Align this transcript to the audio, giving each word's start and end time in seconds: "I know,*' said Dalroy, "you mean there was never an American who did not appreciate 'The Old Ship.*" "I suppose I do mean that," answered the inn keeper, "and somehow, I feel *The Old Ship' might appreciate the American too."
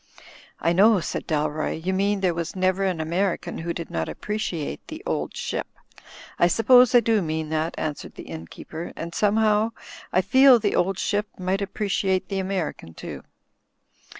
"I 0.59 0.73
know,*' 0.73 0.99
said 0.99 1.27
Dalroy, 1.27 1.73
"you 1.85 1.93
mean 1.93 2.21
there 2.21 2.33
was 2.33 2.55
never 2.55 2.83
an 2.83 2.99
American 2.99 3.59
who 3.59 3.71
did 3.71 3.91
not 3.91 4.09
appreciate 4.09 4.81
'The 4.87 5.03
Old 5.05 5.37
Ship.*" 5.37 5.67
"I 6.39 6.47
suppose 6.47 6.95
I 6.95 7.01
do 7.01 7.21
mean 7.21 7.49
that," 7.49 7.75
answered 7.77 8.15
the 8.15 8.23
inn 8.23 8.47
keeper, 8.47 8.93
"and 8.95 9.13
somehow, 9.13 9.73
I 10.11 10.21
feel 10.21 10.57
*The 10.57 10.75
Old 10.75 10.97
Ship' 10.97 11.29
might 11.37 11.61
appreciate 11.61 12.29
the 12.29 12.39
American 12.39 12.95
too." 12.95 13.21